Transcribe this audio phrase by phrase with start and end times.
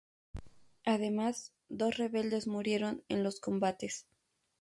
[0.83, 4.07] Además, dos rebeldes murieron en los combates.